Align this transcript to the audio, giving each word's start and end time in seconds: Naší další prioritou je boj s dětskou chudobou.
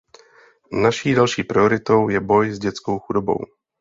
Naší 0.71 1.15
další 1.15 1.43
prioritou 1.43 2.09
je 2.09 2.19
boj 2.19 2.51
s 2.51 2.59
dětskou 2.59 2.99
chudobou. 2.99 3.45